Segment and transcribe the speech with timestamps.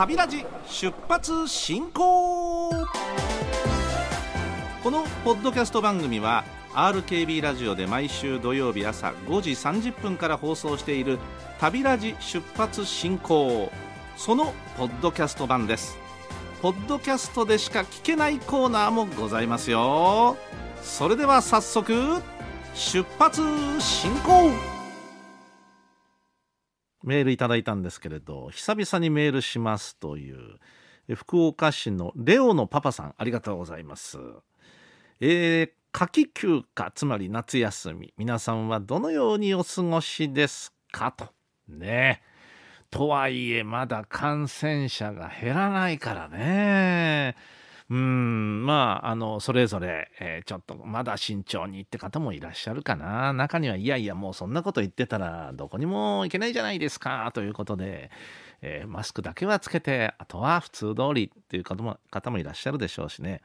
[0.00, 2.70] 旅ラジ出発進行。
[4.82, 11.18] このポッドキャスト番組は RKB ラジオで毎週土曜日朝5時30分から放送している
[11.58, 13.70] 旅ラジ出発進行。
[14.16, 15.98] そのポッドキャスト版です。
[16.62, 20.38] ポッドキャストでしか聞けないコーナーもございますよ。
[20.80, 22.22] それでは早速
[22.72, 23.42] 出発
[23.78, 24.79] 進行。
[27.02, 30.58] メールいただいたんですけれど久々にメールしますという
[31.14, 34.18] 福岡市のレオのパパさんありがとうございます。
[35.20, 41.12] えー、夏季休暇つまり夏休み皆さんはどのようにお過ごしですか？
[41.12, 41.28] と。
[41.68, 42.22] ね。
[42.90, 47.36] とはいえまだ感染者が減らないからね。
[47.90, 48.64] うん。
[48.64, 53.32] まああのそれぞれ、えー、ちょっとまだ慎重にって方もいらっしゃるかな。
[53.32, 57.30] 中にはいやいやもうそんなこと言ってたらどこにも行けないじゃないですか。
[57.34, 58.12] ということで、
[58.62, 63.42] えー、マスクだけはつけてあとは普通通りっていう方も方もいらっしゃるでしょうしね。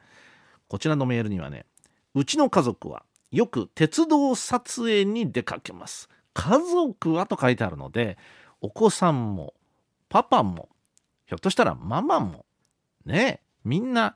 [0.68, 1.66] こちらのメールにはね
[2.14, 6.08] うちの家族はよく鉄道撮影に出かけます。
[6.34, 8.16] 家族はと書いてあるので
[8.60, 9.54] お子さんも
[10.08, 10.68] パパも
[11.26, 12.44] ひょっとしたらママも
[13.04, 14.14] ねみんな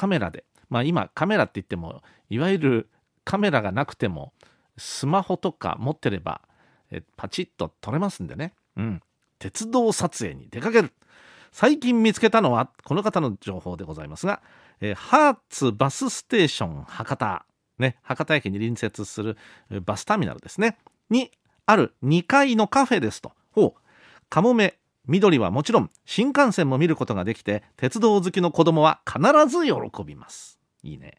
[0.00, 0.44] カメラで。
[0.70, 2.88] まあ今カメラって言ってもいわゆる
[3.24, 4.32] カメラがなくても
[4.78, 6.40] スマホとか持ってれば
[6.90, 9.02] えパチッと撮れますんでね、うん、
[9.38, 10.94] 鉄道撮影に出かける。
[11.52, 14.40] 最近見つけたのはこの方の情報でございますが、
[14.80, 17.44] えハーツバスステーション博多、
[17.78, 19.36] ね、博多駅に隣接する
[19.84, 20.78] バスターミナルですね。
[21.10, 21.30] に
[21.66, 23.32] ある2階のカフェですと。
[23.52, 23.80] ほう
[24.30, 24.78] カモメ
[25.10, 30.60] 緑はもちろん新幹線も見ることができて鉄道好きの子供は必ず喜びます。
[30.84, 31.16] いいね。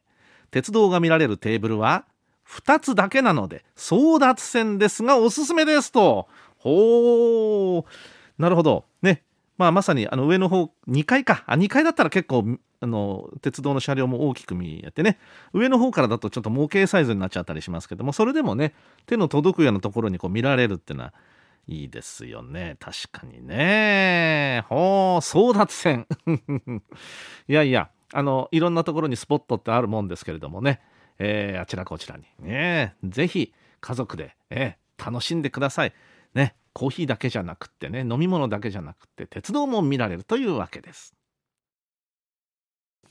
[0.49, 2.05] 鉄道が見られるテーブルは
[2.47, 6.29] 2つだけなので争奪戦ですがおすすめですと。
[6.57, 8.85] ほうなるほど。
[9.01, 9.23] ね。
[9.57, 11.43] まあまさにあの上の方2階か。
[11.45, 12.45] あ2階だったら結構
[12.79, 15.19] あの鉄道の車両も大きく見えてね。
[15.51, 18.73] 上の方からだとちょっと模型サイズになっちゃったりしますけどもそれでもね
[19.05, 21.13] 手の届くようなところにこう見られるっていうのは
[21.67, 22.77] いいですよね。
[22.79, 24.65] 確かにね。
[24.67, 26.07] ほう、争奪戦。
[27.47, 30.81] いやいや、あの、いろんなところにスポットってあるもんですけれどもね、
[31.19, 35.93] えー、あちらこちらに、ね、ぜひ家族で、えー、楽しんでください。
[36.33, 41.15] ね、コーヒーだけじゃなくってね、飲み物だけじゃなくって鉄道も見られるというわけです。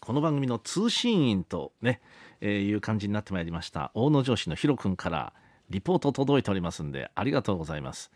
[0.00, 2.00] この番組の通信員とね、
[2.40, 5.34] えー、いう感じになってまいりました大野城市のヒロ君から
[5.68, 8.10] リポート届いておりますんでありがとうございます。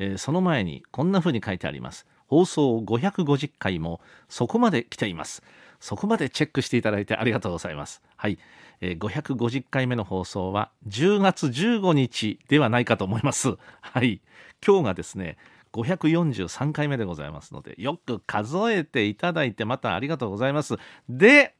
[0.00, 2.06] えー、その前にこんな風に書いてあります。
[2.26, 5.42] 放送550回もそこまで来ています。
[5.78, 8.02] そこまでチェックしていただいてありがとうございます。
[8.16, 8.38] はい、
[8.80, 13.56] えー、550回目の放送は10月15日ではないかと思います。
[13.80, 14.20] はい。
[14.66, 15.36] 今日がですね
[15.72, 20.76] 543回目でございますのでよく数えていただいてまたありがとうございます。
[21.08, 21.54] で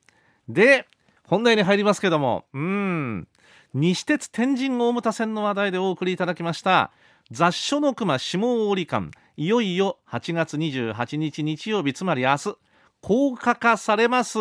[0.48, 0.86] で
[1.24, 3.28] 本題に入りますけどもうん。
[3.72, 6.90] 西鉄天神大牟田線の話題でお送りいただきました。
[7.32, 9.12] 雑書の熊下織館。
[9.36, 12.56] いよいよ8月28日日曜日つまり明日
[13.00, 14.38] 高架化されます。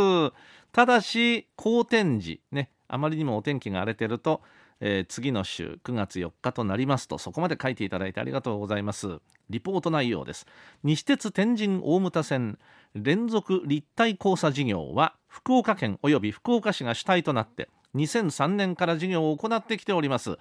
[0.72, 2.42] ただし好天時。
[2.52, 2.72] ね。
[2.88, 4.42] あまりにもお天気が荒れてると、
[4.80, 9.20] えー、次の週9月4日となりますとそこまで書いていただいてありがとうございます。
[9.52, 10.48] リポート内容です。
[10.84, 12.58] 西鉄天神大牟田線
[12.96, 20.40] 連続立体交差事業は福岡県及び福岡市が主体となって2003年から事業を行ってきております。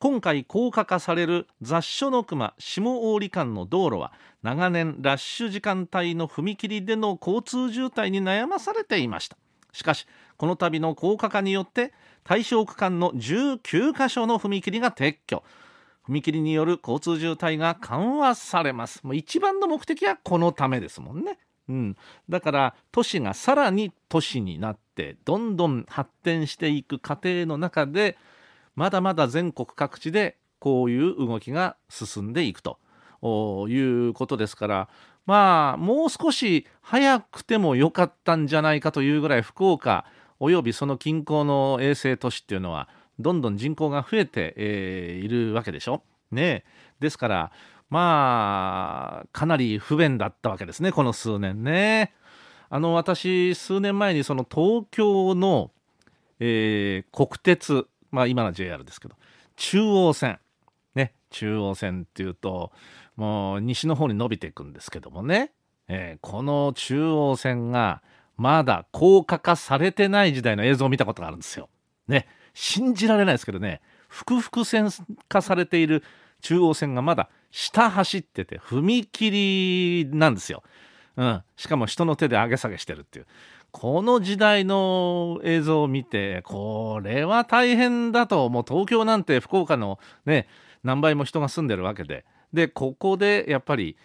[0.00, 9.36] 今回高架化される雑所の熊下大里間の道路は長年ラッシュ時間帯の踏切での交通渋滞に悩まされていました。
[9.74, 10.06] しかし
[10.38, 11.92] この度の高架化によって
[12.24, 15.42] 対象区間の19カ所の踏切が撤去。
[16.08, 19.00] 踏切による交通渋滞が緩和されます。
[19.04, 21.38] もう一番の目的はこのためですもんね。
[21.68, 21.96] うん、
[22.26, 28.16] だから都市がさらに都市になってどんどん発展していく過程の中で
[28.74, 32.78] まだまだ全国各地でこういう動きが進んでいくと
[33.68, 34.88] いうことですから
[35.26, 40.04] まあもう少し早くてもよかったんじゃないかというぐらい福岡
[40.38, 42.88] およびその近郊の衛星都市っていうのは
[43.18, 46.02] どんどん人口が増えて、えー、いるわけでしょ？
[46.30, 46.64] ね
[47.00, 47.52] ですから
[47.90, 52.14] まあかなり不便だったわけですねこの数年ね。
[52.70, 55.72] あの私数年前にその東京の、
[56.38, 59.16] えー、国鉄まあ今の JR ですけど。
[59.56, 60.38] 中央線。
[60.94, 61.14] ね。
[61.30, 62.72] 中央線っていうと
[63.16, 65.52] もう西の方に伸びていくんですけどもね、
[65.88, 68.02] えー、この中央線が
[68.36, 71.68] まだ高架化されてない時代の映像を見たことがあるんですよ。
[72.08, 72.26] ね。
[72.54, 73.80] 信じられないですけどね。
[74.08, 74.88] 複々線
[75.28, 76.02] 化されている
[76.40, 80.62] 中央線がまだ下走ってて踏切なんですよ。
[81.20, 83.26] うん、しかも人の手で上げ下げしてるっていう。
[83.72, 90.48] この時代の映像を見てこれは大変だともう東京なんて福岡のね
[90.82, 92.24] 何倍も人が住んでるわけで。
[92.54, 93.96] でここでやっぱり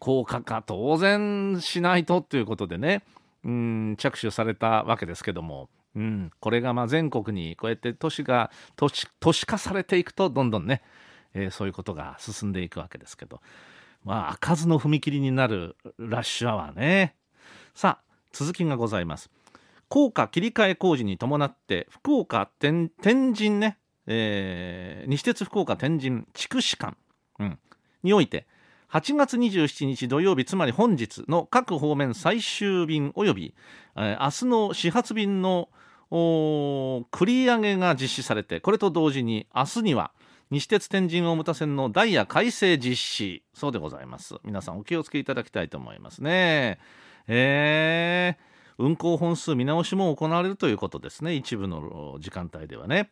[0.00, 3.02] 高架化当然しないとっていうことでね
[3.44, 10.82] うん着手されたわけですけども、うん、これがまあ全国にこうやって都市が都市都市化されていくとどんどんね、
[11.34, 13.40] えー、そういうことが進んでいくわけですけど。
[14.04, 17.16] まあ開かずの踏切になるラッシュアワーね。
[17.74, 19.30] さあ続きがございます。
[19.88, 26.96] 高架切り替え工事に伴って福岡天神ね、えー、西鉄福岡天神地区士間、
[27.38, 27.58] うん、
[28.02, 28.46] において
[28.90, 33.54] 8月27日土曜日つまり本日の各方面最終便および、
[33.96, 35.68] えー、明日の始発便の
[36.10, 40.12] 繰り上げが実施されてこれと同時に明日には
[40.54, 43.42] 西鉄天神大牟田線のダイヤ改正実施。
[43.54, 44.36] そうでございます。
[44.44, 46.78] 皆さんお気をつけいただきたいと思いますね。
[47.26, 51.34] えー、運行本数見直しも行われるということですね。
[51.34, 53.10] 一部の時間帯ではね。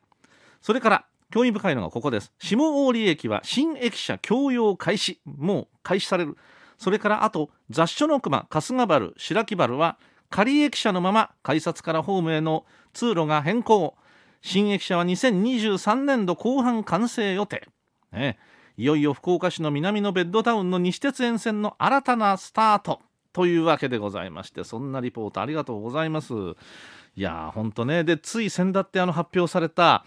[0.60, 2.32] それから興味深いのがここです。
[2.38, 5.20] 下郡駅は新駅舎共用開始。
[5.24, 6.36] もう開始される。
[6.78, 9.98] それからあと雑所の熊春日原白木原は
[10.30, 13.96] 仮駅舎のまま改札からホームへの通路が変更。
[14.42, 17.66] 新駅舎は2023年度後半完成予定、
[18.12, 18.38] ね、
[18.76, 23.00] いよいよ福岡市の南のベッドタウンの西鉄沿線の新たなスタート。
[23.32, 26.34] というわけでございましてそんなリポートありがとうございます。
[26.34, 28.04] いやーほんとね。
[28.04, 30.04] でつい先だってあの発表された、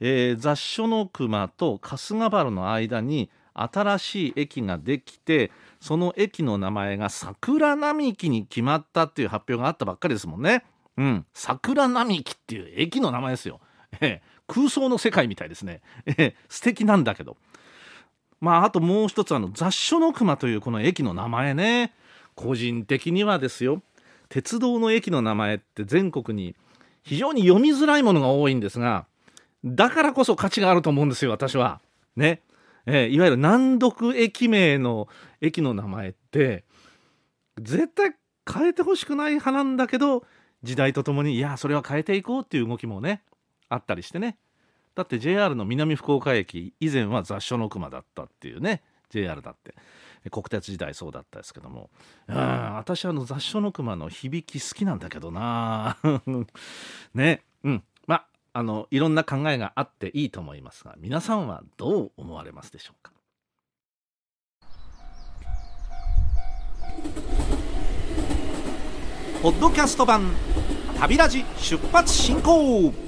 [0.00, 10.64] えー、雑所の熊と春日原の間に新しい駅ができてその駅の名前が桜並木に決まったっていう発表があったばっかりですもんね。
[10.96, 13.60] うん、桜並木っていう駅の名前ですよ。
[14.00, 17.36] え空想の世界みたいですね、え素敵なんだけど
[18.40, 21.92] まああともう一つあの雑所の熊というこの駅の名前ね
[22.34, 23.82] 個人的にはですよ
[24.28, 26.54] 鉄道の駅の名前って全国に
[27.02, 29.06] 非常に読みづらいものが多いんですが
[29.64, 31.80] だからこそ価値があると思うんですよ私は。
[32.16, 32.42] ね。
[32.86, 35.08] えー、いわゆる難読駅名の
[35.40, 36.64] 駅の名前って
[37.58, 38.14] 絶対
[38.52, 40.24] 変えてほしくない派なんだけど
[40.62, 43.22] 時代とともにいやそれは変えていこうっていう動きもね
[43.74, 44.38] あったりしてね。
[44.94, 48.82] だって JR の南福岡駅以前は雑所の熊だったっていうね。
[49.10, 49.74] JR だって。
[50.30, 51.90] 国鉄時代そうだったですけども、
[52.28, 52.36] うん、
[52.76, 55.98] 私あの雑所の熊の響き好きなんだけどな。
[57.12, 57.42] ね。
[57.62, 57.84] うん。
[58.06, 63.12] まああのいろんな考えがあっていいと思いますが皆さんはどう思われますでしょうか？
[69.42, 70.30] ポッドキャスト版
[70.98, 73.03] 旅ラジ出発進行。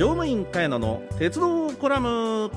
[0.00, 2.50] 乗務員茅野の鉄道コラム。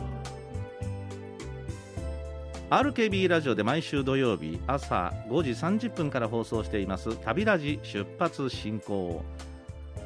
[2.70, 7.18] RKB ラジオで毎週土曜日朝5時30分から放送しています。
[7.18, 9.22] 旅ラジ出発進行。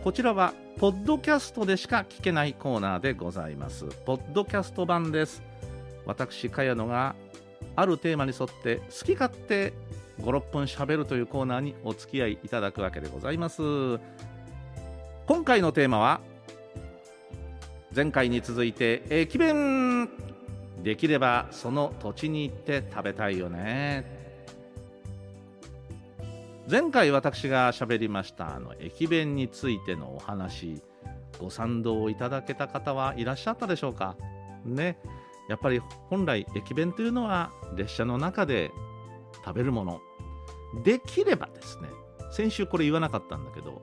[0.04, 3.86] こちらはポッドキャストでしか聞けないコーナーでございます。
[4.04, 5.44] ポッドキャスト版です。
[6.08, 7.14] 私茅野が
[7.76, 9.74] あるテーマに沿って好き勝手
[10.22, 13.62] 56分しゃべるというコーナーにお付き合いいただくわけでございます。
[15.28, 16.20] 今回のテーマは
[17.98, 20.08] 前回に続いて駅弁。
[20.84, 24.06] できればその土地に行って食べたいよね。
[26.70, 30.80] 前回私が喋りましたあの駅弁についてのお話
[31.40, 34.16] ご賛同いただけた方はいらっしゃったでしょうか？
[34.64, 35.00] ね。
[35.50, 38.70] やっぱり本来駅弁というのは列車の中で
[39.44, 40.02] 食べるもの。
[40.84, 41.90] できればですね
[42.32, 43.82] 先週これ言わなかったんだけど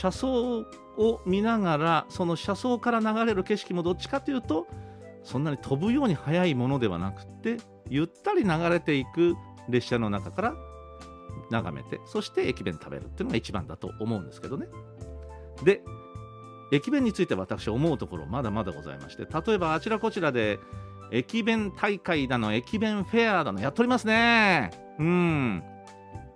[0.00, 0.64] 車窓
[0.96, 4.66] を見ながらその車窓から流れる景色もどっちかというと
[5.22, 7.58] そんなに飛ぶように速いものではなくて
[7.90, 9.36] ゆったり流れていく
[9.68, 10.54] 列車の中から
[11.50, 14.68] 眺めてそして駅弁食べるっていうのが一番だと思うんですけどね。
[15.64, 15.82] で
[16.72, 20.60] 駅弁について私思うところまだまだございまして例えばあちらこちらで
[21.10, 24.70] 駅弁大会だの駅弁フェアだのやっておりますね。
[24.98, 25.62] うん。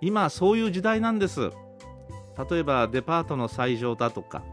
[0.01, 1.49] 今そういう時代なんです。
[2.49, 4.43] 例えばデパートの斎場だとか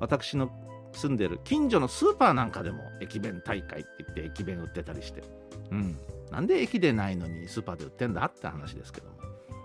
[0.00, 0.50] 私の
[0.92, 5.22] 住んでる近所のスーパーなんかでも駅弁大会って言って駅弁売ってたりして、
[5.70, 5.96] うん、
[6.30, 9.12] なんで駅でないのにスーパーで売ってんだって話ですけども、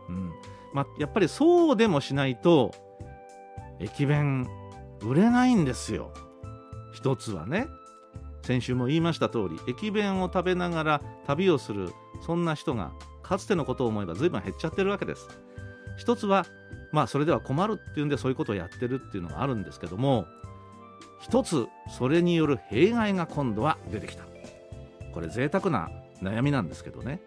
[0.09, 0.31] うん。
[0.73, 2.71] ま、やっぱりそうでもしないと
[3.79, 4.47] 駅弁
[5.01, 6.13] 売れないんですよ。
[6.93, 7.67] 一つはね。
[8.43, 11.91] 先週も言いました通り駅弁を食べながら旅をする
[12.25, 15.27] そんな人がかつてのことを思えば随分減っちゃってるわけです。
[15.97, 16.45] 一つは
[16.91, 20.25] まあそれでは困るっていうんでそういうことをやってるっていうのがあるんですけども
[21.19, 24.23] 一つそれによる弊害が今度は出てきた。
[25.13, 25.89] これ贅沢な
[26.21, 27.21] 悩みなんですけどね。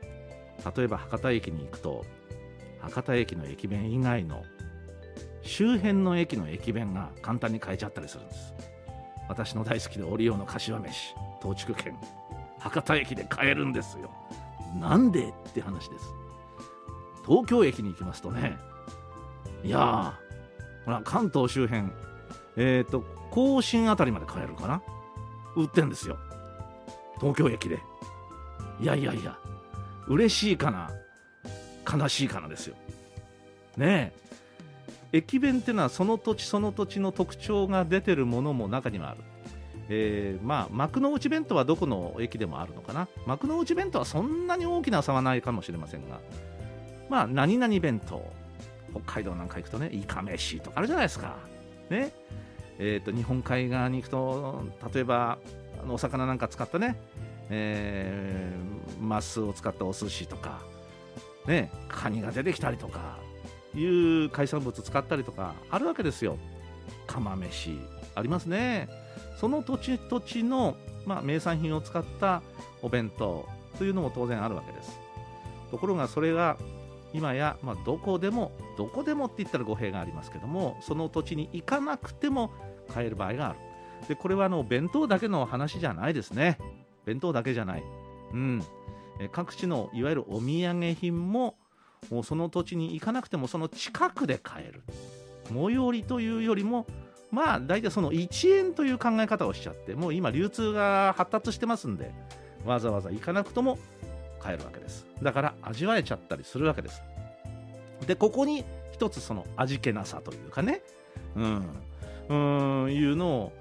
[0.77, 2.05] 例えば博多駅に行くと
[2.81, 4.45] 博多駅の駅弁以外の
[5.43, 8.55] 周辺の駅の駅弁が簡単に買えちゃったりするんです。
[9.29, 11.97] 私の大好きでオリオの柏飯東筑券
[12.59, 14.11] 博多駅で買えるんですよ。
[14.79, 16.05] なんでって話です。
[17.27, 18.57] 東京駅に行きますとね
[19.63, 20.19] いや
[20.85, 21.89] ほら関東周辺
[22.57, 24.83] えっ、ー、と甲信あたりまで買えるかな？
[25.57, 26.19] 売ってんですよ。
[27.21, 27.79] 東京駅で。
[28.81, 29.39] いやいやいや
[30.09, 30.91] 嬉しいかな？
[31.91, 32.75] 悲しいかなですよ。
[33.77, 34.13] ね
[35.13, 35.19] え。
[35.19, 39.21] 駅弁っていうのはその土地その土地の特徴が出てるものも中にはある。
[39.89, 43.09] えー、まあ幕の内弁当はどこの駅でもあるのかな？
[43.27, 46.21] 幕の内弁当はそんなに大きな差はないかもしれませんが
[47.09, 48.25] まあ何々弁当。
[48.93, 51.37] 北海道なんか行くとねイカ飯とかあるじゃないですか。
[51.89, 52.13] ね。
[52.83, 54.63] えーと、日本海側に行くと
[54.95, 55.39] 例えば
[55.83, 56.99] あのお魚なんか使ったね、
[57.51, 60.63] えー、マスを使ったお寿司とか、
[61.47, 63.19] ね、カニが出てきたりとか
[63.75, 66.39] いう海産物使ったりとかあるわけですよ。
[67.07, 67.79] 釜飯
[68.15, 68.89] ありますね。
[69.39, 72.43] その土地土地の、まあ、名産品を使った
[72.83, 73.47] お弁当
[73.79, 74.99] というのも当然あるわけです。
[75.71, 76.57] ところがそれが
[77.13, 82.53] 今や、まあ、どこでもどこでもって言ったら語弊がありますけどもその土地に行かなくても
[82.89, 83.59] 買える場合がある。
[84.09, 86.59] でこれはあの弁当だけの話じゃないですね。
[87.05, 87.85] 弁当だけじゃない、
[88.33, 88.63] うん、
[89.21, 91.57] え各地のいわゆるお土産品も
[92.11, 94.83] もうその土地に行かなくてもその近くで買える。
[95.53, 96.87] 最寄りというよりも
[97.31, 102.13] まあ大体その1円という考え方をしちゃってもう今流通が発達してますんで
[102.65, 103.79] わざわざ行かなくとも
[104.41, 105.07] 買えるわけです。
[105.23, 107.03] だから味わえちゃったりするわけです。
[108.07, 110.83] でここに一つその味気なさというかね。
[111.37, 111.67] うん。
[112.29, 113.53] うんいうのを、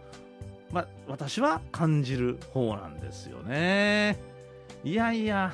[0.72, 4.20] まあ、私は感じる方なんですよね。
[4.84, 5.54] いやいや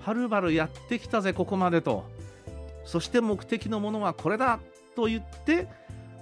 [0.00, 2.04] はるばるやってきたぜここまでと。
[2.84, 4.60] そして目的のものはこれだ
[4.94, 5.66] と言って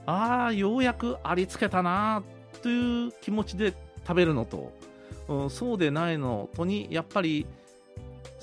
[0.06, 2.22] ああようやくありつけたな
[2.62, 3.74] という気持ちで
[4.06, 4.72] 食べるのと、
[5.28, 7.46] うん、そうでないのとにやっぱり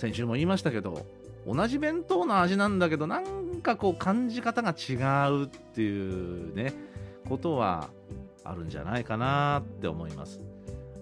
[0.02, 1.06] 先週も言いましたけど
[1.46, 4.94] 同じ弁当の味なんだけどなんかこう感じ方が違
[5.32, 6.74] うっていうね
[7.30, 7.92] ことは
[8.44, 10.42] あるんじゃないかなって思います。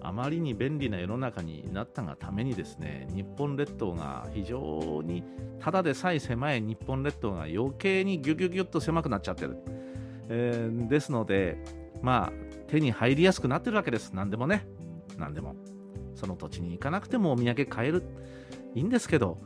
[0.02, 5.22] あまりに便利な世の中になったがためにですね日本列島が非常に
[5.58, 9.56] ただでさえ狭い日本列島が余計にギュギュギュッと狭くなっちゃってる、
[10.28, 11.58] えー、ですので
[12.02, 12.32] まあ
[12.68, 14.12] 手に入りやすくなってるわけです。
[14.12, 14.66] 何でもね。
[15.16, 15.54] 何でも。
[16.14, 18.04] その土地に行かなくてもお土産買える。
[18.74, 19.38] いいんですけど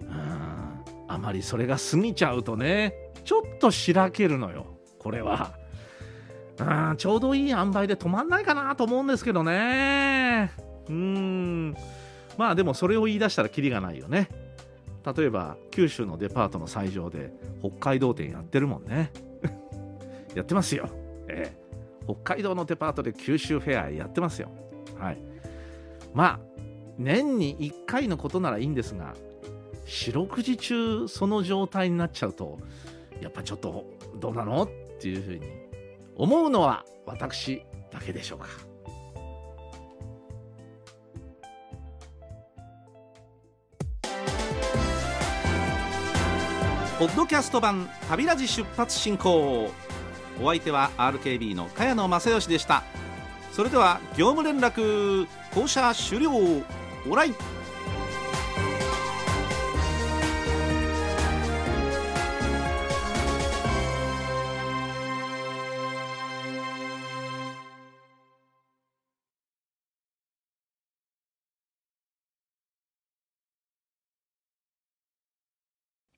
[0.00, 4.66] うんあまりそれが過ぎちゃうとねちょっとしらけるのよ
[4.98, 5.54] これは。
[6.58, 6.62] う
[6.94, 10.50] んちょうどいい塩梅で止まんないかなと思うんですけどね。
[10.88, 11.76] うん。
[12.38, 14.28] まあでもそれを言い出したらキリがないよね。
[15.16, 19.12] 例えば九州のデパートの斎場で北海道店やってるもんね。
[20.34, 20.88] やってますよ、
[21.28, 24.50] ええ、北海道のデパートで九州フェアやってますよ。
[24.98, 25.18] はい。
[26.12, 26.40] まあ
[26.98, 29.14] 年に1回のことならいいんですが
[29.84, 32.58] 四六時中その状態になっちゃうと
[33.20, 33.84] やっぱちょっと
[34.20, 35.46] どうなのっていうふうに
[36.16, 38.46] 思うのは私だけでしょうか。
[46.98, 49.70] ポッドキャスト版旅ラジ出発進行。
[50.42, 52.82] お相手は RKB の茅野正義でした。
[53.52, 56.30] それでは業務連絡降車終了。
[57.08, 57.34] オライ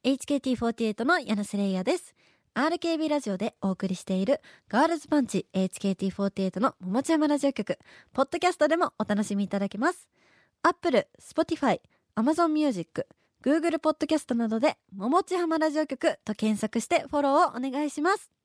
[0.04, 2.14] HKT48 の柳瀬玲也です。
[2.54, 7.78] RKB ラジオでお送りしているガールズパンチ HKT48 のももち浜ラジオ局、
[8.14, 10.09] ポッドキャストでもお楽しみいただけます。
[10.62, 18.38] Apple、Spotify、Amazon Music、Google ポッドキャストなどでもももち浜ラジオ局と検索してフォローをお願いします。